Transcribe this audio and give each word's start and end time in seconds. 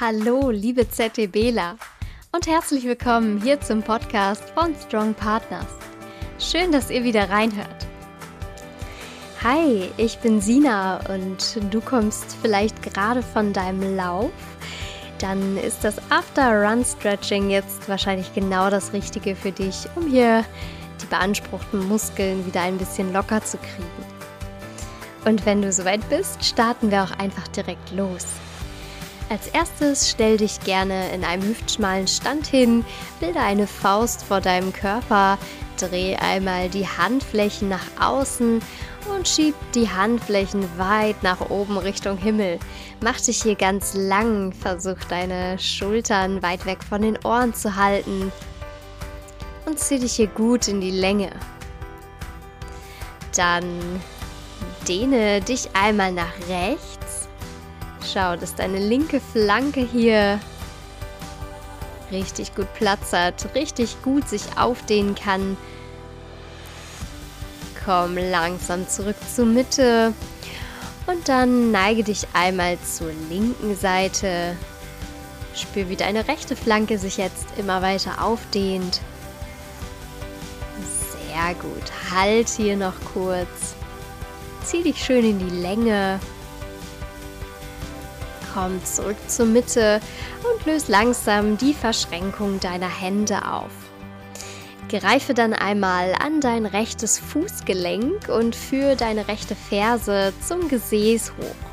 Hallo, 0.00 0.50
liebe 0.50 0.88
ZTBler 0.88 1.76
und 2.30 2.46
herzlich 2.46 2.84
willkommen 2.84 3.42
hier 3.42 3.60
zum 3.60 3.82
Podcast 3.82 4.48
von 4.50 4.72
Strong 4.86 5.12
Partners. 5.14 5.66
Schön, 6.38 6.70
dass 6.70 6.88
ihr 6.88 7.02
wieder 7.02 7.28
reinhört. 7.28 7.84
Hi, 9.42 9.90
ich 9.96 10.16
bin 10.20 10.40
Sina 10.40 11.00
und 11.12 11.58
du 11.74 11.80
kommst 11.80 12.36
vielleicht 12.40 12.80
gerade 12.80 13.24
von 13.24 13.52
deinem 13.52 13.96
Lauf. 13.96 14.30
Dann 15.18 15.56
ist 15.56 15.82
das 15.82 15.96
After 16.12 16.62
Run 16.62 16.84
Stretching 16.84 17.50
jetzt 17.50 17.88
wahrscheinlich 17.88 18.32
genau 18.32 18.70
das 18.70 18.92
Richtige 18.92 19.34
für 19.34 19.50
dich, 19.50 19.88
um 19.96 20.06
hier 20.06 20.44
die 21.02 21.06
beanspruchten 21.06 21.88
Muskeln 21.88 22.46
wieder 22.46 22.60
ein 22.60 22.78
bisschen 22.78 23.12
locker 23.12 23.42
zu 23.42 23.56
kriegen. 23.56 24.06
Und 25.24 25.44
wenn 25.44 25.60
du 25.60 25.72
soweit 25.72 26.08
bist, 26.08 26.44
starten 26.44 26.92
wir 26.92 27.02
auch 27.02 27.18
einfach 27.18 27.48
direkt 27.48 27.90
los. 27.90 28.26
Als 29.30 29.48
erstes 29.48 30.08
stell 30.08 30.38
dich 30.38 30.60
gerne 30.60 31.12
in 31.12 31.22
einem 31.22 31.42
hüftschmalen 31.42 32.08
Stand 32.08 32.46
hin, 32.46 32.84
bilde 33.20 33.40
eine 33.40 33.66
Faust 33.66 34.24
vor 34.24 34.40
deinem 34.40 34.72
Körper, 34.72 35.36
dreh 35.78 36.16
einmal 36.16 36.70
die 36.70 36.88
Handflächen 36.88 37.68
nach 37.68 37.84
außen 38.00 38.62
und 39.14 39.28
schieb 39.28 39.54
die 39.74 39.90
Handflächen 39.90 40.66
weit 40.78 41.22
nach 41.22 41.50
oben 41.50 41.76
Richtung 41.76 42.16
Himmel. 42.16 42.58
Mach 43.02 43.20
dich 43.20 43.42
hier 43.42 43.54
ganz 43.54 43.92
lang, 43.94 44.52
versuch 44.52 44.98
deine 45.10 45.58
Schultern 45.58 46.42
weit 46.42 46.64
weg 46.64 46.78
von 46.82 47.02
den 47.02 47.18
Ohren 47.24 47.52
zu 47.52 47.76
halten 47.76 48.32
und 49.66 49.78
zieh 49.78 49.98
dich 49.98 50.14
hier 50.14 50.28
gut 50.28 50.68
in 50.68 50.80
die 50.80 50.90
Länge. 50.90 51.30
Dann 53.36 54.00
dehne 54.88 55.42
dich 55.42 55.68
einmal 55.74 56.12
nach 56.12 56.32
rechts 56.48 57.07
Schau, 58.12 58.36
dass 58.36 58.54
deine 58.54 58.78
linke 58.78 59.20
Flanke 59.20 59.80
hier 59.80 60.40
richtig 62.10 62.54
gut 62.54 62.72
Platz 62.74 63.12
hat, 63.12 63.54
richtig 63.54 64.00
gut 64.02 64.28
sich 64.28 64.42
aufdehnen 64.56 65.14
kann. 65.14 65.56
Komm 67.84 68.16
langsam 68.16 68.88
zurück 68.88 69.16
zur 69.34 69.46
Mitte 69.46 70.14
und 71.06 71.28
dann 71.28 71.70
neige 71.70 72.04
dich 72.04 72.26
einmal 72.32 72.78
zur 72.80 73.10
linken 73.28 73.76
Seite. 73.76 74.56
Spür, 75.54 75.88
wie 75.88 75.96
deine 75.96 76.28
rechte 76.28 76.56
Flanke 76.56 76.98
sich 76.98 77.16
jetzt 77.16 77.46
immer 77.56 77.82
weiter 77.82 78.22
aufdehnt. 78.24 79.00
Sehr 81.12 81.54
gut. 81.54 81.92
Halt 82.10 82.48
hier 82.48 82.76
noch 82.76 82.94
kurz. 83.12 83.74
Zieh 84.64 84.82
dich 84.82 85.04
schön 85.04 85.24
in 85.24 85.38
die 85.38 85.56
Länge. 85.56 86.20
Komm 88.54 88.84
zurück 88.84 89.16
zur 89.26 89.46
Mitte 89.46 90.00
und 90.42 90.66
löse 90.66 90.90
langsam 90.90 91.58
die 91.58 91.74
Verschränkung 91.74 92.60
deiner 92.60 92.88
Hände 92.88 93.46
auf. 93.46 93.70
Greife 94.88 95.34
dann 95.34 95.52
einmal 95.52 96.14
an 96.14 96.40
dein 96.40 96.64
rechtes 96.64 97.18
Fußgelenk 97.18 98.28
und 98.28 98.56
führe 98.56 98.96
deine 98.96 99.28
rechte 99.28 99.54
Ferse 99.54 100.32
zum 100.46 100.68
Gesäß 100.68 101.32
hoch. 101.32 101.68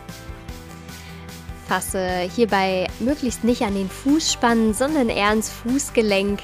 Fasse 1.67 2.29
hierbei 2.35 2.87
möglichst 2.99 3.43
nicht 3.43 3.63
an 3.63 3.73
den 3.73 3.89
Fußspannen, 3.89 4.73
sondern 4.73 5.09
eher 5.09 5.29
ans 5.29 5.49
Fußgelenk, 5.49 6.41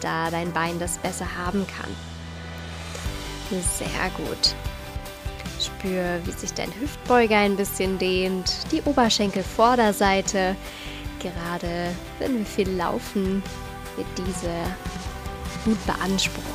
da 0.00 0.30
dein 0.30 0.52
Bein 0.52 0.78
das 0.78 0.98
besser 0.98 1.26
haben 1.36 1.66
kann. 1.66 1.90
Sehr 3.50 4.10
gut. 4.16 4.54
Spür, 5.62 6.20
wie 6.24 6.32
sich 6.32 6.52
dein 6.52 6.72
Hüftbeuger 6.80 7.38
ein 7.38 7.56
bisschen 7.56 7.98
dehnt, 7.98 8.52
die 8.70 8.82
Oberschenkelvorderseite. 8.82 10.56
Gerade 11.20 11.94
wenn 12.18 12.38
wir 12.38 12.46
viel 12.46 12.70
laufen, 12.70 13.42
wird 13.96 14.06
diese 14.16 14.52
gut 15.64 15.86
beansprucht. 15.86 16.46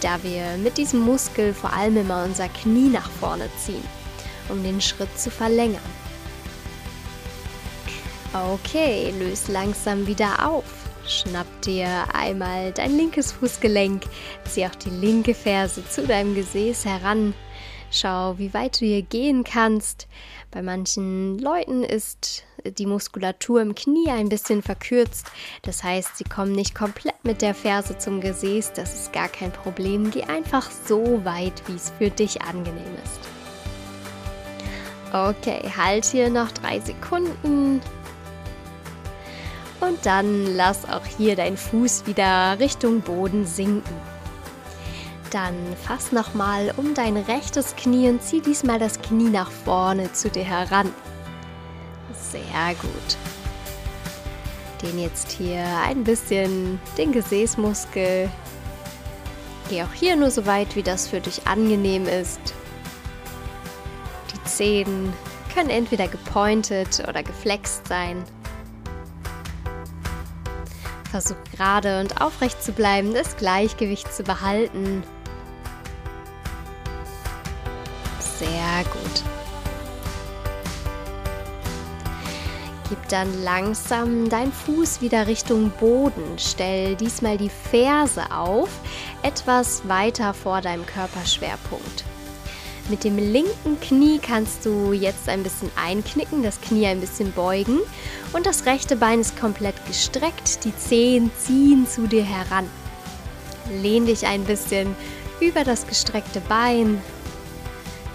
Da 0.00 0.22
wir 0.22 0.56
mit 0.58 0.78
diesem 0.78 1.00
Muskel 1.00 1.54
vor 1.54 1.72
allem 1.72 1.96
immer 1.96 2.24
unser 2.24 2.48
Knie 2.48 2.88
nach 2.88 3.10
vorne 3.10 3.48
ziehen, 3.64 3.84
um 4.48 4.62
den 4.62 4.80
Schritt 4.80 5.18
zu 5.18 5.30
verlängern. 5.30 5.80
Okay, 8.32 9.12
löst 9.18 9.48
langsam 9.48 10.06
wieder 10.06 10.48
auf. 10.48 10.81
Schnapp 11.06 11.46
dir 11.62 12.06
einmal 12.14 12.72
dein 12.72 12.96
linkes 12.96 13.32
Fußgelenk, 13.32 14.04
zieh 14.48 14.66
auch 14.66 14.74
die 14.74 14.90
linke 14.90 15.34
Ferse 15.34 15.86
zu 15.88 16.06
deinem 16.06 16.34
Gesäß 16.34 16.84
heran. 16.84 17.34
Schau, 17.90 18.38
wie 18.38 18.54
weit 18.54 18.80
du 18.80 18.86
hier 18.86 19.02
gehen 19.02 19.44
kannst. 19.44 20.08
Bei 20.50 20.62
manchen 20.62 21.38
Leuten 21.38 21.84
ist 21.84 22.44
die 22.64 22.86
Muskulatur 22.86 23.60
im 23.60 23.74
Knie 23.74 24.08
ein 24.08 24.30
bisschen 24.30 24.62
verkürzt. 24.62 25.26
Das 25.60 25.84
heißt, 25.84 26.16
sie 26.16 26.24
kommen 26.24 26.52
nicht 26.52 26.74
komplett 26.74 27.22
mit 27.22 27.42
der 27.42 27.54
Ferse 27.54 27.98
zum 27.98 28.22
Gesäß. 28.22 28.72
Das 28.72 28.94
ist 28.94 29.12
gar 29.12 29.28
kein 29.28 29.52
Problem. 29.52 30.10
Geh 30.10 30.22
einfach 30.22 30.70
so 30.70 31.22
weit, 31.24 31.62
wie 31.66 31.74
es 31.74 31.92
für 31.98 32.08
dich 32.08 32.40
angenehm 32.40 32.94
ist. 33.04 33.20
Okay, 35.14 35.60
halt 35.76 36.06
hier 36.06 36.30
noch 36.30 36.50
drei 36.52 36.80
Sekunden. 36.80 37.82
Und 39.82 40.06
dann 40.06 40.54
lass 40.54 40.88
auch 40.88 41.04
hier 41.04 41.34
dein 41.34 41.56
Fuß 41.56 42.06
wieder 42.06 42.56
Richtung 42.60 43.00
Boden 43.00 43.44
sinken. 43.44 43.82
Dann 45.32 45.56
fass 45.84 46.12
nochmal 46.12 46.72
um 46.76 46.94
dein 46.94 47.16
rechtes 47.16 47.74
Knie 47.74 48.08
und 48.08 48.22
zieh 48.22 48.40
diesmal 48.40 48.78
das 48.78 49.02
Knie 49.02 49.28
nach 49.28 49.50
vorne 49.50 50.12
zu 50.12 50.30
dir 50.30 50.44
heran. 50.44 50.92
Sehr 52.12 52.74
gut. 52.80 53.16
Den 54.82 55.00
jetzt 55.00 55.32
hier 55.32 55.64
ein 55.84 56.04
bisschen 56.04 56.78
den 56.96 57.10
Gesäßmuskel. 57.10 58.30
Geh 59.68 59.82
auch 59.82 59.92
hier 59.92 60.14
nur 60.14 60.30
so 60.30 60.46
weit, 60.46 60.76
wie 60.76 60.84
das 60.84 61.08
für 61.08 61.20
dich 61.20 61.48
angenehm 61.48 62.06
ist. 62.06 62.40
Die 64.32 64.44
Zehen 64.48 65.12
können 65.52 65.70
entweder 65.70 66.06
gepointet 66.06 67.02
oder 67.08 67.24
geflext 67.24 67.88
sein. 67.88 68.22
Versuch 71.12 71.36
gerade 71.54 72.00
und 72.00 72.22
aufrecht 72.22 72.62
zu 72.62 72.72
bleiben, 72.72 73.12
das 73.12 73.36
Gleichgewicht 73.36 74.10
zu 74.12 74.22
behalten. 74.22 75.02
Sehr 78.18 78.84
gut. 78.90 79.22
Gib 82.88 83.08
dann 83.10 83.44
langsam 83.44 84.30
deinen 84.30 84.52
Fuß 84.52 85.02
wieder 85.02 85.26
Richtung 85.26 85.70
Boden. 85.78 86.38
Stell 86.38 86.96
diesmal 86.96 87.36
die 87.36 87.50
Ferse 87.50 88.32
auf, 88.34 88.70
etwas 89.22 89.86
weiter 89.86 90.32
vor 90.32 90.62
deinem 90.62 90.86
Körperschwerpunkt. 90.86 92.04
Mit 92.88 93.04
dem 93.04 93.16
linken 93.16 93.80
Knie 93.80 94.18
kannst 94.18 94.66
du 94.66 94.92
jetzt 94.92 95.28
ein 95.28 95.42
bisschen 95.42 95.70
einknicken, 95.76 96.42
das 96.42 96.60
Knie 96.60 96.86
ein 96.86 97.00
bisschen 97.00 97.32
beugen 97.32 97.78
und 98.32 98.44
das 98.44 98.66
rechte 98.66 98.96
Bein 98.96 99.20
ist 99.20 99.38
komplett 99.38 99.86
gestreckt, 99.86 100.64
die 100.64 100.76
Zehen 100.76 101.30
ziehen 101.38 101.86
zu 101.86 102.06
dir 102.06 102.24
heran. 102.24 102.68
Lehn 103.80 104.06
dich 104.06 104.26
ein 104.26 104.44
bisschen 104.44 104.96
über 105.40 105.62
das 105.62 105.86
gestreckte 105.86 106.40
Bein. 106.40 107.00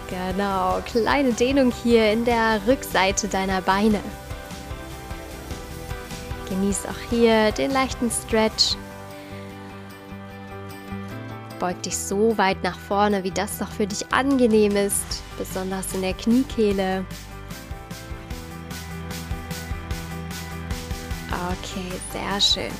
Genau, 0.10 0.82
kleine 0.86 1.34
Dehnung 1.34 1.74
hier 1.84 2.12
in 2.12 2.26
der 2.26 2.62
Rückseite 2.68 3.28
deiner 3.28 3.62
Beine. 3.62 4.00
Genieß 6.50 6.86
auch 6.86 7.10
hier 7.10 7.52
den 7.52 7.72
leichten 7.72 8.12
Stretch 8.12 8.76
Beug 11.60 11.82
dich 11.82 11.98
so 11.98 12.38
weit 12.38 12.64
nach 12.64 12.78
vorne, 12.78 13.24
wie 13.24 13.32
das 13.32 13.58
doch 13.58 13.70
für 13.70 13.88
dich 13.88 14.12
angenehm 14.14 14.76
ist, 14.76 15.24
besonders 15.38 15.94
in 15.94 16.02
der 16.02 16.14
Kniekehle. 16.14 17.06
Okay, 21.32 21.92
sehr 22.12 22.42
schön. 22.42 22.74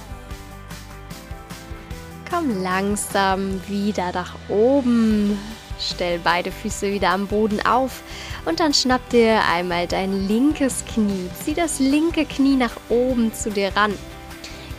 Komm 2.30 2.62
langsam 2.62 3.62
wieder 3.68 4.12
nach 4.12 4.36
oben. 4.50 5.40
Stell 5.80 6.20
beide 6.20 6.52
Füße 6.52 6.92
wieder 6.92 7.12
am 7.12 7.28
Boden 7.28 7.66
auf 7.66 8.02
und 8.46 8.60
dann 8.60 8.74
schnapp 8.74 9.08
dir 9.10 9.42
einmal 9.46 9.88
dein 9.88 10.28
linkes 10.28 10.84
Knie. 10.86 11.30
Zieh 11.44 11.54
das 11.54 11.80
linke 11.80 12.26
Knie 12.26 12.56
nach 12.56 12.76
oben 12.90 13.34
zu 13.34 13.52
dir 13.52 13.76
ran. 13.76 13.94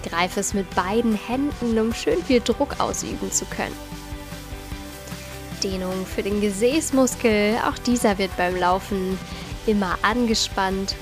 Greif 0.09 0.37
es 0.37 0.55
mit 0.55 0.69
beiden 0.75 1.15
Händen, 1.15 1.79
um 1.79 1.93
schön 1.93 2.23
viel 2.23 2.41
Druck 2.41 2.81
ausüben 2.81 3.31
zu 3.31 3.45
können. 3.47 3.77
Dehnung 5.63 6.07
für 6.07 6.23
den 6.23 6.41
Gesäßmuskel, 6.41 7.59
auch 7.69 7.79
dieser 7.79 8.19
wird 8.19 8.37
beim 8.37 8.57
Laufen 8.57 9.19
immer 9.67 9.99
angespannt. 10.03 10.95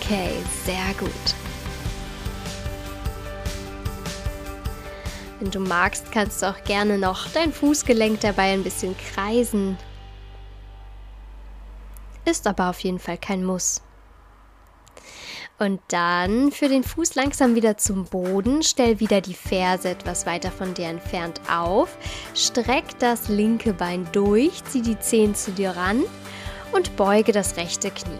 Okay, 0.00 0.30
sehr 0.64 0.94
gut. 0.98 1.10
Wenn 5.40 5.50
du 5.50 5.60
magst, 5.60 6.10
kannst 6.12 6.42
du 6.42 6.50
auch 6.50 6.64
gerne 6.64 6.98
noch 6.98 7.28
dein 7.30 7.52
Fußgelenk 7.52 8.20
dabei 8.20 8.52
ein 8.52 8.62
bisschen 8.62 8.96
kreisen. 8.96 9.76
ist 12.24 12.46
aber 12.46 12.70
auf 12.70 12.78
jeden 12.80 13.00
Fall 13.00 13.18
kein 13.18 13.44
Muss. 13.44 13.82
Und 15.62 15.80
dann 15.86 16.50
für 16.50 16.68
den 16.68 16.82
Fuß 16.82 17.14
langsam 17.14 17.54
wieder 17.54 17.76
zum 17.76 18.04
Boden. 18.06 18.64
Stell 18.64 18.98
wieder 18.98 19.20
die 19.20 19.32
Ferse 19.32 19.90
etwas 19.90 20.26
weiter 20.26 20.50
von 20.50 20.74
dir 20.74 20.88
entfernt 20.88 21.40
auf. 21.48 21.96
Streck 22.34 22.98
das 22.98 23.28
linke 23.28 23.72
Bein 23.72 24.08
durch, 24.10 24.64
zieh 24.64 24.82
die 24.82 24.98
Zehen 24.98 25.36
zu 25.36 25.52
dir 25.52 25.70
ran 25.70 26.02
und 26.72 26.96
beuge 26.96 27.30
das 27.30 27.56
rechte 27.56 27.92
Knie. 27.92 28.18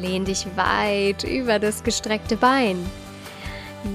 Lehn 0.00 0.24
dich 0.24 0.46
weit 0.54 1.24
über 1.24 1.58
das 1.58 1.82
gestreckte 1.82 2.36
Bein. 2.36 2.78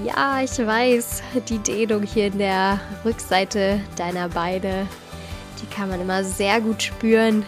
Ja, 0.04 0.42
ich 0.42 0.58
weiß, 0.58 1.22
die 1.48 1.60
Dehnung 1.60 2.02
hier 2.02 2.26
in 2.26 2.36
der 2.36 2.78
Rückseite 3.06 3.80
deiner 3.96 4.28
Beine, 4.28 4.86
die 5.62 5.74
kann 5.74 5.88
man 5.88 6.02
immer 6.02 6.22
sehr 6.22 6.60
gut 6.60 6.82
spüren. 6.82 7.46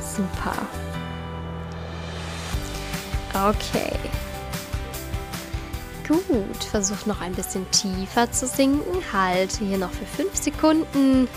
Super. 0.00 0.54
Okay. 3.34 3.92
Gut, 6.08 6.64
versuch 6.64 7.06
noch 7.06 7.20
ein 7.20 7.32
bisschen 7.32 7.70
tiefer 7.70 8.30
zu 8.32 8.46
sinken. 8.48 9.00
Halte 9.12 9.64
hier 9.64 9.78
noch 9.78 9.92
für 9.92 10.06
5 10.06 10.34
Sekunden. 10.34 11.28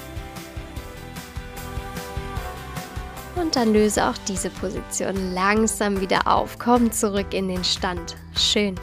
Und 3.35 3.55
dann 3.55 3.73
löse 3.73 4.03
auch 4.03 4.17
diese 4.27 4.49
Position 4.49 5.33
langsam 5.33 6.01
wieder 6.01 6.25
auf. 6.25 6.57
Komm 6.57 6.91
zurück 6.91 7.33
in 7.33 7.47
den 7.47 7.63
Stand. 7.63 8.15
Schön. 8.35 8.75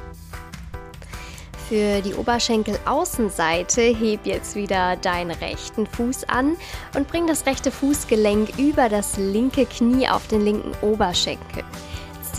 Für 1.69 2.01
die 2.03 2.15
Oberschenkelaußenseite 2.15 3.83
heb 3.83 4.27
jetzt 4.27 4.55
wieder 4.55 4.97
deinen 4.97 5.31
rechten 5.31 5.87
Fuß 5.87 6.29
an 6.29 6.57
und 6.97 7.09
bring 7.09 7.27
das 7.27 7.47
rechte 7.47 7.71
Fußgelenk 7.71 8.59
über 8.59 8.89
das 8.89 9.17
linke 9.17 9.67
Knie 9.67 10.09
auf 10.09 10.27
den 10.27 10.45
linken 10.45 10.73
Oberschenkel. 10.83 11.65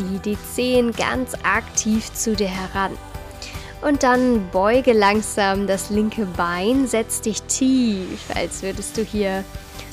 Zieh 0.02 0.20
die 0.20 0.38
Zehen 0.54 0.92
ganz 0.94 1.34
aktiv 1.44 2.12
zu 2.14 2.36
dir 2.36 2.48
heran. 2.48 2.98
Und 3.82 4.04
dann 4.04 4.50
beuge 4.52 4.94
langsam 4.94 5.68
das 5.68 5.90
linke 5.90 6.26
Bein, 6.26 6.88
setz 6.88 7.22
dich 7.22 7.44
tief, 7.44 8.20
als 8.34 8.62
würdest 8.62 8.98
du 8.98 9.04
hier 9.04 9.44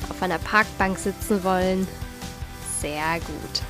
auf 0.08 0.22
einer 0.22 0.38
Parkbank 0.38 0.98
sitzen 0.98 1.42
wollen. 1.44 1.86
Sehr 2.80 3.14
gut. 3.20 3.62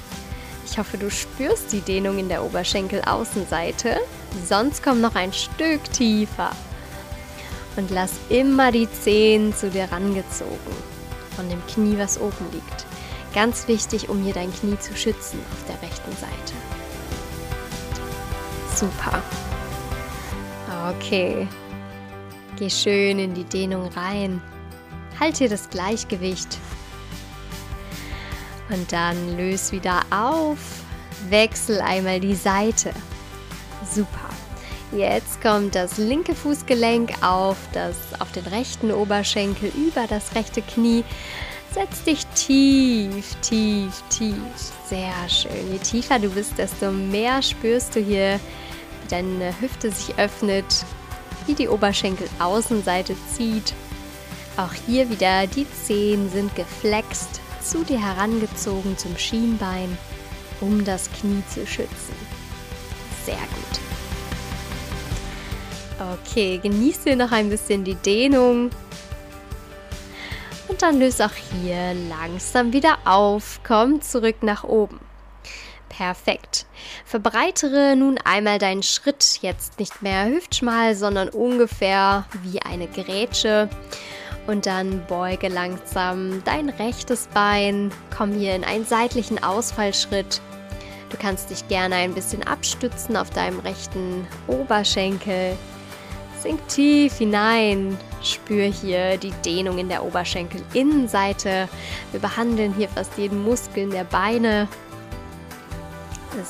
Ich 0.66 0.78
hoffe, 0.78 0.98
du 0.98 1.10
spürst 1.10 1.72
die 1.72 1.80
Dehnung 1.80 2.18
in 2.18 2.28
der 2.28 2.44
Oberschenkelaußenseite. 2.44 3.96
Sonst 4.46 4.82
komm 4.82 5.00
noch 5.00 5.14
ein 5.14 5.32
Stück 5.32 5.84
tiefer. 5.92 6.50
Und 7.76 7.90
lass 7.90 8.12
immer 8.28 8.70
die 8.70 8.88
Zehen 8.90 9.54
zu 9.54 9.70
dir 9.70 9.90
rangezogen. 9.90 10.58
Von 11.36 11.48
dem 11.48 11.64
Knie, 11.66 11.96
was 11.96 12.20
oben 12.20 12.46
liegt. 12.52 12.86
Ganz 13.38 13.68
wichtig, 13.68 14.08
um 14.08 14.20
hier 14.20 14.34
dein 14.34 14.52
Knie 14.52 14.76
zu 14.80 14.96
schützen 14.96 15.38
auf 15.52 15.64
der 15.68 15.80
rechten 15.80 16.10
Seite. 16.16 16.54
Super. 18.74 19.22
Okay. 20.90 21.46
Geh 22.58 22.68
schön 22.68 23.20
in 23.20 23.34
die 23.34 23.44
Dehnung 23.44 23.90
rein. 23.92 24.42
Halt 25.20 25.36
hier 25.36 25.48
das 25.48 25.70
Gleichgewicht. 25.70 26.58
Und 28.70 28.92
dann 28.92 29.36
löse 29.36 29.70
wieder 29.70 30.00
auf. 30.10 30.58
Wechsel 31.28 31.80
einmal 31.80 32.18
die 32.18 32.34
Seite. 32.34 32.90
Super. 33.88 34.30
Jetzt 34.90 35.40
kommt 35.40 35.76
das 35.76 35.96
linke 35.96 36.34
Fußgelenk 36.34 37.22
auf, 37.22 37.56
das, 37.72 37.94
auf 38.18 38.32
den 38.32 38.46
rechten 38.46 38.90
Oberschenkel 38.90 39.70
über 39.76 40.08
das 40.08 40.34
rechte 40.34 40.60
Knie. 40.60 41.04
Setz 41.74 42.02
dich 42.02 42.26
tief, 42.34 43.36
tief, 43.42 44.02
tief. 44.08 44.36
Sehr 44.88 45.28
schön. 45.28 45.72
Je 45.72 45.78
tiefer 45.78 46.18
du 46.18 46.30
bist, 46.30 46.56
desto 46.56 46.90
mehr 46.90 47.42
spürst 47.42 47.94
du 47.94 48.00
hier, 48.00 48.40
wie 49.02 49.08
deine 49.08 49.54
Hüfte 49.60 49.90
sich 49.92 50.18
öffnet, 50.18 50.84
wie 51.46 51.54
die 51.54 51.68
Oberschenkelaußenseite 51.68 53.14
zieht. 53.34 53.74
Auch 54.56 54.72
hier 54.86 55.08
wieder, 55.10 55.46
die 55.46 55.66
Zehen 55.84 56.30
sind 56.30 56.54
geflext, 56.56 57.40
zu 57.62 57.84
dir 57.84 58.02
herangezogen 58.02 58.96
zum 58.96 59.16
Schienbein, 59.18 59.96
um 60.60 60.84
das 60.84 61.10
Knie 61.12 61.42
zu 61.52 61.66
schützen. 61.66 62.16
Sehr 63.24 63.36
gut. 63.36 63.80
Okay, 66.22 66.58
genieße 66.62 67.14
noch 67.14 67.32
ein 67.32 67.50
bisschen 67.50 67.84
die 67.84 67.94
Dehnung. 67.96 68.70
Dann 70.78 71.00
löse 71.00 71.26
auch 71.26 71.34
hier 71.62 71.92
langsam 72.08 72.72
wieder 72.72 72.98
auf. 73.04 73.60
Komm 73.66 74.00
zurück 74.00 74.42
nach 74.42 74.62
oben. 74.62 75.00
Perfekt. 75.88 76.66
Verbreitere 77.04 77.96
nun 77.96 78.18
einmal 78.24 78.60
deinen 78.60 78.84
Schritt 78.84 79.40
jetzt 79.42 79.80
nicht 79.80 80.02
mehr 80.02 80.26
hüftschmal, 80.26 80.94
sondern 80.94 81.30
ungefähr 81.30 82.26
wie 82.44 82.62
eine 82.62 82.86
Grätsche. 82.86 83.68
Und 84.46 84.66
dann 84.66 85.04
beuge 85.06 85.48
langsam 85.48 86.42
dein 86.44 86.68
rechtes 86.68 87.26
Bein. 87.34 87.90
Komm 88.16 88.32
hier 88.32 88.54
in 88.54 88.62
einen 88.62 88.86
seitlichen 88.86 89.42
Ausfallschritt. 89.42 90.40
Du 91.10 91.16
kannst 91.16 91.50
dich 91.50 91.66
gerne 91.66 91.96
ein 91.96 92.14
bisschen 92.14 92.46
abstützen 92.46 93.16
auf 93.16 93.30
deinem 93.30 93.58
rechten 93.58 94.26
Oberschenkel. 94.46 95.56
Sink 96.42 96.66
tief 96.68 97.18
hinein. 97.18 97.98
Spür 98.22 98.64
hier 98.64 99.16
die 99.16 99.32
Dehnung 99.44 99.78
in 99.78 99.88
der 99.88 100.04
Oberschenkelinnenseite. 100.04 101.68
Wir 102.12 102.20
behandeln 102.20 102.74
hier 102.74 102.88
fast 102.88 103.16
jeden 103.16 103.42
Muskel 103.42 103.88
der 103.90 104.04
Beine. 104.04 104.68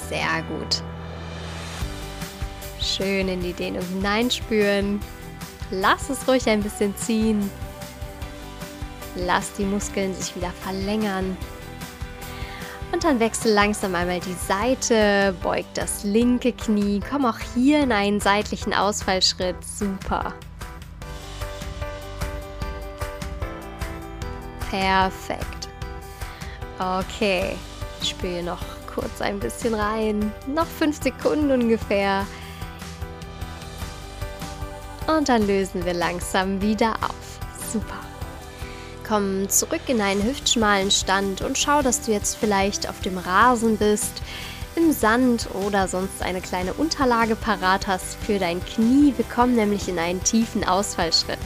Sehr 0.09 0.43
gut. 0.49 0.83
Schön 2.81 3.29
in 3.29 3.41
die 3.41 3.53
Dehnung 3.53 3.85
hineinspüren. 3.95 5.01
Lass 5.71 6.11
es 6.11 6.27
ruhig 6.27 6.49
ein 6.49 6.63
bisschen 6.63 6.97
ziehen. 6.97 7.51
Lass 9.15 9.53
die 9.55 9.65
Muskeln 9.65 10.15
sich 10.15 10.35
wieder 10.37 10.53
verlängern. 10.63 11.37
Und 12.91 13.05
dann 13.05 13.21
wechsel 13.21 13.53
langsam 13.53 13.95
einmal 13.95 14.21
die 14.21 14.35
Seite, 14.35 15.35
beug 15.43 15.65
das 15.75 16.05
linke 16.05 16.53
Knie, 16.53 17.01
komm 17.09 17.27
auch 17.27 17.39
hier 17.55 17.81
in 17.81 17.93
einen 17.93 18.19
seitlichen 18.19 18.73
Ausfallschritt. 18.73 19.57
Super. 19.63 20.33
Perfekt. 24.71 25.69
Okay, 26.79 27.57
spüre 28.03 28.43
noch 28.43 28.63
kurz 28.93 29.21
ein 29.21 29.39
bisschen 29.39 29.75
rein. 29.75 30.33
Noch 30.47 30.67
fünf 30.67 31.03
Sekunden 31.03 31.51
ungefähr. 31.51 32.27
Und 35.07 35.29
dann 35.29 35.47
lösen 35.47 35.85
wir 35.85 35.95
langsam 35.95 36.61
wieder 36.61 36.95
auf. 37.03 37.39
Super. 37.73 38.08
Komm 39.09 39.49
zurück 39.49 39.81
in 39.87 40.03
einen 40.03 40.23
hüftschmalen 40.23 40.91
Stand 40.91 41.41
und 41.41 41.57
schau, 41.57 41.81
dass 41.81 42.03
du 42.03 42.13
jetzt 42.13 42.37
vielleicht 42.37 42.91
auf 42.91 43.01
dem 43.01 43.17
Rasen 43.17 43.79
bist, 43.79 44.21
im 44.77 44.93
Sand 44.93 45.49
oder 45.67 45.89
sonst 45.89 46.21
eine 46.21 46.43
kleine 46.43 46.75
Unterlage 46.75 47.35
parat 47.35 47.87
hast 47.87 48.19
für 48.23 48.39
dein 48.39 48.63
Knie. 48.63 49.15
Wir 49.17 49.25
kommen 49.25 49.57
nämlich 49.57 49.89
in 49.89 49.99
einen 49.99 50.23
tiefen 50.23 50.63
Ausfallschritt. 50.63 51.39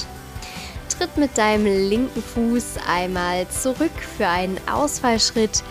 Tritt 0.88 1.16
mit 1.16 1.38
deinem 1.38 1.66
linken 1.66 2.22
Fuß 2.22 2.78
einmal 2.88 3.48
zurück 3.48 3.92
für 4.16 4.26
einen 4.26 4.58
Ausfallschritt 4.68 5.62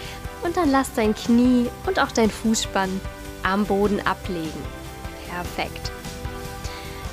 und 0.43 0.55
dann 0.55 0.71
lass 0.71 0.93
dein 0.95 1.13
Knie 1.13 1.67
und 1.85 1.99
auch 1.99 2.11
dein 2.11 2.31
Fußspann 2.31 3.01
am 3.43 3.65
Boden 3.65 3.99
ablegen. 4.07 4.63
Perfekt. 5.29 5.91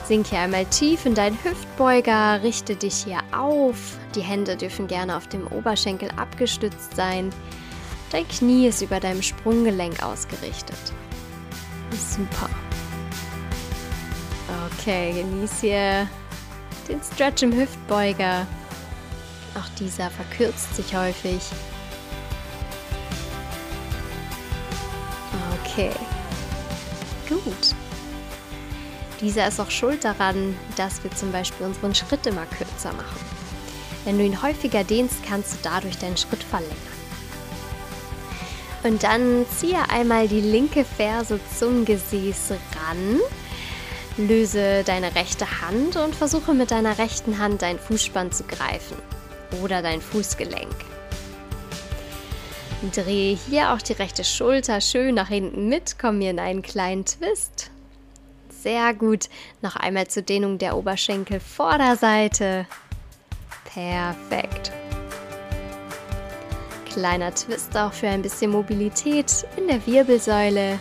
Sink 0.08 0.28
hier 0.28 0.38
einmal 0.38 0.64
tief 0.64 1.04
in 1.04 1.14
deinen 1.14 1.36
Hüftbeuger, 1.44 2.42
richte 2.42 2.74
dich 2.74 3.04
hier 3.04 3.18
auf. 3.30 3.98
Die 4.14 4.22
Hände 4.22 4.56
dürfen 4.56 4.86
gerne 4.86 5.14
auf 5.14 5.26
dem 5.26 5.46
Oberschenkel 5.48 6.10
abgestützt 6.16 6.96
sein. 6.96 7.28
Dein 8.10 8.26
Knie 8.26 8.68
ist 8.68 8.80
über 8.80 9.00
deinem 9.00 9.20
Sprunggelenk 9.20 10.02
ausgerichtet. 10.02 10.78
Super. 11.90 12.48
Okay, 14.72 15.12
genieß 15.12 15.60
hier 15.60 16.08
den 16.88 17.02
Stretch 17.02 17.42
im 17.42 17.52
Hüftbeuger. 17.52 18.46
Auch 19.56 19.68
dieser 19.78 20.08
verkürzt 20.08 20.74
sich 20.74 20.96
häufig. 20.96 21.42
Okay. 25.66 25.90
Gut. 27.28 27.74
Dieser 29.20 29.48
ist 29.48 29.60
auch 29.60 29.70
schuld 29.70 30.04
daran, 30.04 30.56
dass 30.76 31.02
wir 31.02 31.10
zum 31.10 31.32
Beispiel 31.32 31.66
unseren 31.66 31.94
Schritt 31.94 32.26
immer 32.26 32.46
kürzer 32.46 32.92
machen. 32.92 33.38
Wenn 34.04 34.18
du 34.18 34.24
ihn 34.24 34.42
häufiger 34.42 34.84
dehnst, 34.84 35.22
kannst 35.28 35.54
du 35.54 35.58
dadurch 35.62 35.98
deinen 35.98 36.16
Schritt 36.16 36.42
verlängern. 36.42 36.76
Und 38.84 39.02
dann 39.02 39.44
ziehe 39.56 39.90
einmal 39.90 40.28
die 40.28 40.40
linke 40.40 40.84
Ferse 40.84 41.40
zum 41.58 41.84
Gesäß 41.84 42.52
ran. 42.52 43.20
Löse 44.16 44.82
deine 44.84 45.14
rechte 45.14 45.60
Hand 45.62 45.96
und 45.96 46.14
versuche 46.14 46.54
mit 46.54 46.70
deiner 46.70 46.98
rechten 46.98 47.38
Hand 47.38 47.62
dein 47.62 47.78
Fußspann 47.78 48.32
zu 48.32 48.44
greifen 48.44 48.96
oder 49.62 49.82
dein 49.82 50.00
Fußgelenk. 50.00 50.74
Drehe 52.94 53.36
hier 53.48 53.72
auch 53.72 53.82
die 53.82 53.94
rechte 53.94 54.22
Schulter 54.22 54.80
schön 54.80 55.16
nach 55.16 55.28
hinten 55.28 55.68
mit. 55.68 55.96
Komm 56.00 56.20
hier 56.20 56.30
in 56.30 56.38
einen 56.38 56.62
kleinen 56.62 57.04
Twist. 57.04 57.70
Sehr 58.62 58.92
gut. 58.92 59.28
Noch 59.62 59.76
einmal 59.76 60.08
zur 60.08 60.22
Dehnung 60.22 60.58
der 60.58 60.76
Oberschenkel 60.76 61.38
Vorderseite. 61.38 62.66
Perfekt. 63.72 64.72
Kleiner 66.86 67.32
Twist 67.32 67.76
auch 67.76 67.92
für 67.92 68.08
ein 68.08 68.22
bisschen 68.22 68.50
Mobilität 68.50 69.46
in 69.56 69.68
der 69.68 69.86
Wirbelsäule. 69.86 70.78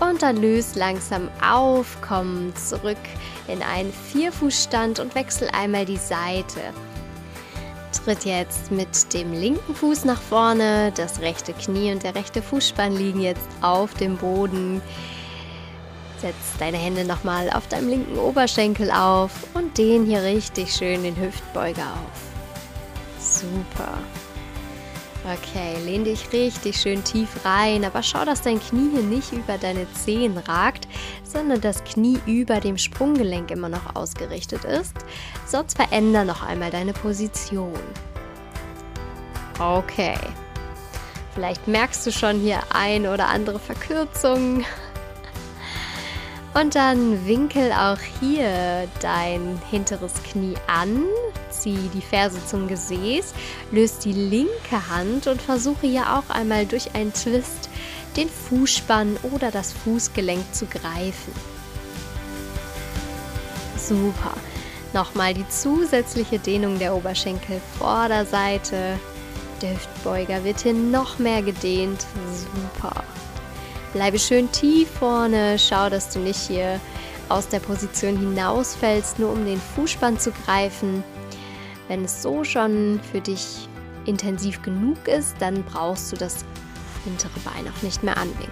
Und 0.00 0.22
dann 0.22 0.38
löst 0.38 0.74
langsam 0.74 1.28
auf, 1.48 1.96
komm 2.00 2.52
zurück 2.56 2.98
in 3.46 3.62
einen 3.62 3.92
Vierfußstand 3.92 4.98
und 4.98 5.14
wechsel 5.14 5.48
einmal 5.52 5.84
die 5.84 5.96
Seite. 5.96 6.60
Tritt 8.04 8.24
jetzt 8.24 8.72
mit 8.72 9.14
dem 9.14 9.32
linken 9.32 9.76
Fuß 9.76 10.06
nach 10.06 10.20
vorne, 10.20 10.92
das 10.96 11.20
rechte 11.20 11.52
Knie 11.52 11.92
und 11.92 12.02
der 12.02 12.16
rechte 12.16 12.42
Fußspann 12.42 12.96
liegen 12.96 13.20
jetzt 13.20 13.48
auf 13.60 13.94
dem 13.94 14.16
Boden. 14.16 14.82
Setz 16.22 16.56
deine 16.60 16.78
Hände 16.78 17.04
nochmal 17.04 17.50
auf 17.50 17.66
deinem 17.66 17.88
linken 17.88 18.16
Oberschenkel 18.16 18.92
auf 18.92 19.32
und 19.54 19.76
dehn 19.76 20.06
hier 20.06 20.22
richtig 20.22 20.72
schön 20.72 21.02
den 21.02 21.16
Hüftbeuger 21.16 21.82
auf. 21.82 22.22
Super. 23.18 23.98
Okay, 25.24 25.74
lehn 25.84 26.04
dich 26.04 26.32
richtig 26.32 26.80
schön 26.80 27.02
tief 27.02 27.44
rein, 27.44 27.84
aber 27.84 28.04
schau, 28.04 28.24
dass 28.24 28.40
dein 28.40 28.60
Knie 28.60 28.90
hier 28.92 29.02
nicht 29.02 29.32
über 29.32 29.58
deine 29.58 29.92
Zehen 29.94 30.38
ragt, 30.38 30.86
sondern 31.24 31.60
das 31.60 31.82
Knie 31.82 32.20
über 32.26 32.60
dem 32.60 32.78
Sprunggelenk 32.78 33.50
immer 33.50 33.68
noch 33.68 33.96
ausgerichtet 33.96 34.64
ist. 34.64 34.94
Sonst 35.44 35.76
veränder 35.76 36.22
noch 36.22 36.44
einmal 36.44 36.70
deine 36.70 36.92
Position. 36.92 37.80
Okay. 39.58 40.14
Vielleicht 41.34 41.66
merkst 41.66 42.06
du 42.06 42.12
schon 42.12 42.38
hier 42.38 42.60
ein 42.72 43.08
oder 43.08 43.26
andere 43.26 43.58
Verkürzung. 43.58 44.64
Und 46.54 46.74
dann 46.74 47.26
winkel 47.26 47.72
auch 47.72 47.98
hier 48.20 48.86
dein 49.00 49.58
hinteres 49.70 50.12
Knie 50.22 50.54
an, 50.66 51.04
zieh 51.50 51.90
die 51.94 52.02
Ferse 52.02 52.44
zum 52.46 52.68
Gesäß, 52.68 53.32
löst 53.70 54.04
die 54.04 54.12
linke 54.12 54.88
Hand 54.90 55.26
und 55.26 55.40
versuche 55.40 55.86
hier 55.86 56.14
auch 56.14 56.34
einmal 56.34 56.66
durch 56.66 56.94
einen 56.94 57.12
Twist 57.14 57.70
den 58.16 58.28
Fußspann 58.28 59.16
oder 59.22 59.50
das 59.50 59.72
Fußgelenk 59.72 60.54
zu 60.54 60.66
greifen. 60.66 61.32
Super. 63.76 64.34
Nochmal 64.92 65.32
die 65.32 65.48
zusätzliche 65.48 66.38
Dehnung 66.38 66.78
der 66.78 66.94
Oberschenkel 66.94 67.60
Vorderseite. 67.78 68.98
Der 69.62 69.70
Hüftbeuger 69.74 70.44
wird 70.44 70.60
hier 70.60 70.74
noch 70.74 71.18
mehr 71.18 71.40
gedehnt. 71.40 72.04
Super. 72.30 73.04
Bleibe 73.92 74.18
schön 74.18 74.50
tief 74.52 74.88
vorne. 74.90 75.58
Schau, 75.58 75.90
dass 75.90 76.10
du 76.10 76.18
nicht 76.18 76.40
hier 76.48 76.80
aus 77.28 77.48
der 77.48 77.60
Position 77.60 78.16
hinausfällst, 78.18 79.18
nur 79.18 79.30
um 79.30 79.44
den 79.44 79.60
Fußspann 79.74 80.18
zu 80.18 80.32
greifen. 80.32 81.04
Wenn 81.88 82.04
es 82.04 82.22
so 82.22 82.42
schon 82.44 83.00
für 83.10 83.20
dich 83.20 83.68
intensiv 84.06 84.62
genug 84.62 85.08
ist, 85.08 85.36
dann 85.40 85.62
brauchst 85.64 86.10
du 86.10 86.16
das 86.16 86.44
hintere 87.04 87.38
Bein 87.44 87.70
auch 87.70 87.82
nicht 87.82 88.02
mehr 88.02 88.16
anwinkeln. 88.16 88.50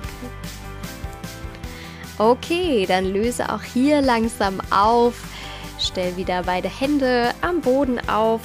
Okay, 2.18 2.84
dann 2.86 3.06
löse 3.06 3.50
auch 3.50 3.62
hier 3.62 4.02
langsam 4.02 4.60
auf. 4.70 5.14
Stell 5.78 6.16
wieder 6.18 6.42
beide 6.42 6.68
Hände 6.68 7.32
am 7.40 7.62
Boden 7.62 7.98
auf 8.08 8.42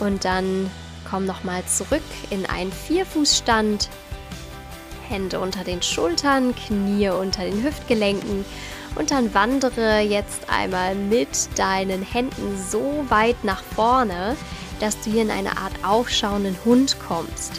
und 0.00 0.24
dann 0.24 0.70
komm 1.10 1.26
nochmal 1.26 1.62
zurück 1.66 2.02
in 2.30 2.46
einen 2.46 2.72
Vierfußstand. 2.72 3.90
Hände 5.08 5.40
unter 5.40 5.64
den 5.64 5.82
Schultern, 5.82 6.54
Knie 6.54 7.08
unter 7.08 7.44
den 7.44 7.62
Hüftgelenken 7.62 8.44
und 8.94 9.10
dann 9.10 9.32
wandere 9.34 10.00
jetzt 10.00 10.48
einmal 10.48 10.94
mit 10.94 11.28
deinen 11.56 12.02
Händen 12.02 12.58
so 12.70 13.04
weit 13.08 13.44
nach 13.44 13.62
vorne, 13.62 14.36
dass 14.80 15.00
du 15.00 15.10
hier 15.10 15.22
in 15.22 15.30
eine 15.30 15.56
Art 15.58 15.72
aufschauenden 15.84 16.56
Hund 16.64 16.96
kommst. 17.06 17.52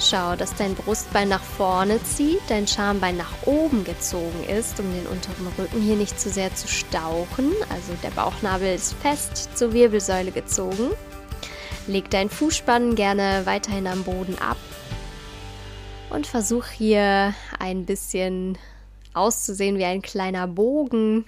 Schau, 0.00 0.36
dass 0.36 0.54
dein 0.54 0.76
Brustbein 0.76 1.28
nach 1.28 1.42
vorne 1.42 2.00
zieht, 2.04 2.40
dein 2.46 2.68
Schambein 2.68 3.16
nach 3.16 3.32
oben 3.46 3.82
gezogen 3.82 4.44
ist, 4.48 4.78
um 4.78 4.92
den 4.92 5.06
unteren 5.08 5.48
Rücken 5.58 5.82
hier 5.82 5.96
nicht 5.96 6.20
zu 6.20 6.30
sehr 6.30 6.54
zu 6.54 6.68
stauchen. 6.68 7.52
Also 7.68 7.92
der 8.04 8.10
Bauchnabel 8.10 8.76
ist 8.76 8.94
fest 8.94 9.56
zur 9.56 9.72
Wirbelsäule 9.72 10.30
gezogen. 10.30 10.90
Leg 11.88 12.10
deinen 12.10 12.30
Fußspann 12.30 12.94
gerne 12.94 13.42
weiterhin 13.44 13.88
am 13.88 14.04
Boden 14.04 14.38
ab 14.38 14.56
und 16.10 16.26
versuch 16.26 16.66
hier 16.66 17.34
ein 17.58 17.84
bisschen 17.84 18.58
auszusehen 19.14 19.78
wie 19.78 19.84
ein 19.84 20.02
kleiner 20.02 20.46
Bogen. 20.46 21.24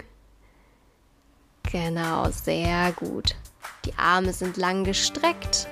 Genau, 1.71 2.29
sehr 2.29 2.91
gut. 2.93 3.35
Die 3.85 3.93
Arme 3.97 4.33
sind 4.33 4.57
lang 4.57 4.83
gestreckt. 4.83 5.67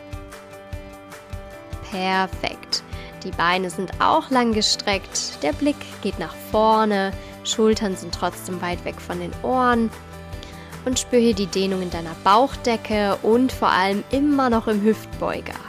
Perfekt. 1.91 2.83
Die 3.23 3.31
Beine 3.31 3.69
sind 3.69 3.99
auch 3.99 4.29
lang 4.29 4.53
gestreckt. 4.53 5.43
Der 5.43 5.53
Blick 5.53 5.75
geht 6.01 6.19
nach 6.19 6.33
vorne. 6.51 7.11
Schultern 7.43 7.97
sind 7.97 8.13
trotzdem 8.13 8.61
weit 8.61 8.83
weg 8.85 8.99
von 8.99 9.19
den 9.19 9.33
Ohren. 9.43 9.89
Und 10.85 10.99
spür 10.99 11.19
hier 11.19 11.35
die 11.35 11.47
Dehnung 11.47 11.81
in 11.81 11.89
deiner 11.89 12.15
Bauchdecke 12.23 13.17
und 13.23 13.51
vor 13.51 13.69
allem 13.69 14.03
immer 14.11 14.49
noch 14.49 14.67
im 14.67 14.81
Hüftbeuger. 14.81 15.68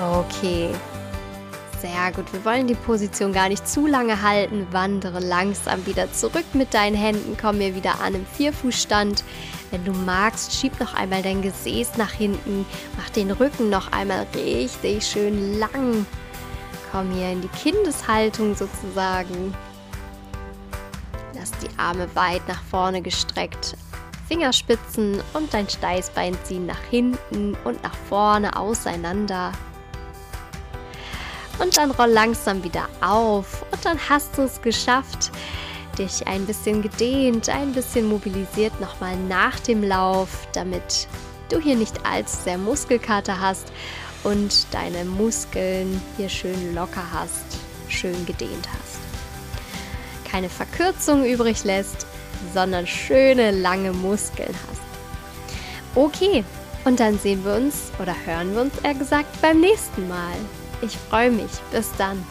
Okay. 0.00 0.70
Sehr 1.80 2.12
gut. 2.12 2.32
Wir 2.32 2.44
wollen 2.44 2.66
die 2.66 2.74
Position 2.74 3.32
gar 3.32 3.48
nicht 3.48 3.66
zu 3.66 3.86
lange 3.86 4.22
halten. 4.22 4.66
Wandere 4.70 5.20
langsam 5.20 5.86
wieder 5.86 6.12
zurück 6.12 6.44
mit 6.52 6.74
deinen 6.74 6.96
Händen. 6.96 7.36
Komm 7.40 7.58
mir 7.58 7.74
wieder 7.74 8.00
an 8.00 8.14
im 8.14 8.26
Vierfußstand. 8.26 9.24
Wenn 9.70 9.84
du 9.84 9.92
magst, 9.92 10.54
schieb 10.54 10.78
noch 10.80 10.94
einmal 10.94 11.22
dein 11.22 11.42
Gesäß 11.42 11.96
nach 11.96 12.12
hinten. 12.12 12.66
Mach 12.96 13.08
den 13.10 13.30
Rücken 13.30 13.70
noch 13.70 13.92
einmal 13.92 14.26
richtig 14.34 15.04
schön 15.06 15.58
lang. 15.58 16.06
Komm 16.92 17.10
hier 17.12 17.30
in 17.30 17.40
die 17.40 17.48
Kindeshaltung 17.48 18.54
sozusagen. 18.56 19.54
Lass 21.34 21.52
die 21.52 21.78
Arme 21.78 22.08
weit 22.14 22.46
nach 22.48 22.62
vorne 22.62 23.00
gestreckt. 23.00 23.76
Fingerspitzen 24.28 25.20
und 25.34 25.52
dein 25.54 25.68
Steißbein 25.68 26.36
ziehen 26.44 26.66
nach 26.66 26.82
hinten 26.90 27.56
und 27.64 27.82
nach 27.82 27.94
vorne 28.08 28.56
auseinander. 28.56 29.52
Und 31.60 31.76
dann 31.76 31.90
roll 31.90 32.08
langsam 32.08 32.64
wieder 32.64 32.88
auf 33.02 33.64
und 33.70 33.84
dann 33.84 33.98
hast 34.08 34.36
du 34.36 34.42
es 34.42 34.60
geschafft. 34.62 35.30
Dich 35.98 36.26
ein 36.26 36.46
bisschen 36.46 36.80
gedehnt, 36.80 37.48
ein 37.50 37.72
bisschen 37.72 38.08
mobilisiert 38.08 38.80
nochmal 38.80 39.16
nach 39.28 39.60
dem 39.60 39.84
Lauf, 39.84 40.48
damit 40.52 41.06
du 41.50 41.60
hier 41.60 41.76
nicht 41.76 42.06
allzu 42.06 42.36
sehr 42.44 42.56
Muskelkater 42.56 43.38
hast 43.38 43.70
und 44.24 44.66
deine 44.72 45.04
Muskeln 45.04 46.00
hier 46.16 46.30
schön 46.30 46.74
locker 46.74 47.04
hast, 47.12 47.44
schön 47.88 48.24
gedehnt 48.24 48.68
hast. 48.68 49.00
Keine 50.30 50.48
Verkürzung 50.48 51.24
übrig 51.24 51.64
lässt, 51.64 52.06
sondern 52.54 52.86
schöne 52.86 53.50
lange 53.50 53.92
Muskeln 53.92 54.54
hast. 54.68 54.80
Okay, 55.94 56.44
und 56.84 57.00
dann 57.00 57.18
sehen 57.18 57.44
wir 57.44 57.54
uns 57.54 57.90
oder 58.00 58.14
hören 58.24 58.54
wir 58.54 58.62
uns 58.62 58.78
eher 58.82 58.94
gesagt 58.94 59.42
beim 59.42 59.60
nächsten 59.60 60.08
Mal. 60.08 60.36
Ich 60.82 60.96
freue 60.96 61.30
mich. 61.30 61.50
Bis 61.70 61.92
dann. 61.96 62.24